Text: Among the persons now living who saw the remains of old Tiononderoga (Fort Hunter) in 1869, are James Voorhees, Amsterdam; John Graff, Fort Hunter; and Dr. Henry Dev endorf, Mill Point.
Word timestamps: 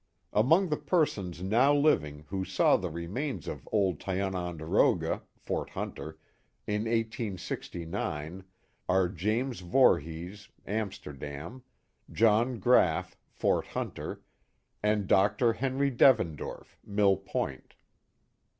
Among 0.33 0.69
the 0.69 0.77
persons 0.77 1.43
now 1.43 1.75
living 1.75 2.25
who 2.29 2.43
saw 2.43 2.75
the 2.75 2.89
remains 2.89 3.47
of 3.47 3.69
old 3.71 3.99
Tiononderoga 3.99 5.21
(Fort 5.37 5.69
Hunter) 5.69 6.17
in 6.65 6.85
1869, 6.85 8.43
are 8.89 9.07
James 9.07 9.59
Voorhees, 9.59 10.49
Amsterdam; 10.65 11.61
John 12.11 12.57
Graff, 12.57 13.15
Fort 13.29 13.67
Hunter; 13.67 14.23
and 14.81 15.05
Dr. 15.07 15.53
Henry 15.53 15.91
Dev 15.91 16.17
endorf, 16.19 16.77
Mill 16.83 17.17
Point. 17.17 17.75